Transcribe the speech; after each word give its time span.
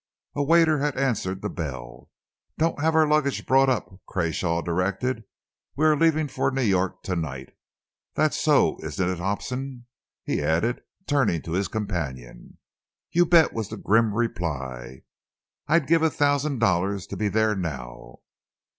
A 0.33 0.41
waiter 0.41 0.79
had 0.79 0.97
answered 0.97 1.43
the 1.43 1.49
bell. 1.51 2.09
"Don't 2.57 2.79
have 2.81 2.95
our 2.95 3.07
luggage 3.07 3.45
brought 3.45 3.69
up," 3.69 4.01
Crawshay 4.07 4.63
directed. 4.63 5.25
"We 5.75 5.85
are 5.85 5.95
leaving 5.95 6.27
for 6.27 6.49
New 6.49 6.63
York 6.63 7.03
to 7.03 7.15
night. 7.15 7.55
That's 8.15 8.35
so, 8.35 8.79
isn't 8.83 9.07
it, 9.09 9.19
Hobson?" 9.19 9.85
he 10.23 10.41
added, 10.41 10.81
turning 11.05 11.43
to 11.43 11.51
his 11.51 11.67
companion. 11.67 12.57
"You 13.11 13.27
bet!" 13.27 13.53
was 13.53 13.69
the 13.69 13.77
grim 13.77 14.15
reply. 14.15 15.03
"I'd 15.67 15.85
give 15.85 16.01
a 16.01 16.09
thousand 16.09 16.57
dollars 16.57 17.05
to 17.05 17.15
be 17.15 17.29
there 17.29 17.55
now." 17.55 18.21